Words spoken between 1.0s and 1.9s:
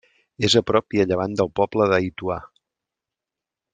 a llevant del poble